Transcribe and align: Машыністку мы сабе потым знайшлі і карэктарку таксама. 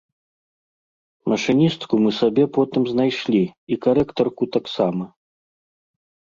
Машыністку 1.33 1.93
мы 2.03 2.13
сабе 2.21 2.45
потым 2.55 2.83
знайшлі 2.93 3.43
і 3.77 3.79
карэктарку 3.85 4.43
таксама. 4.57 5.05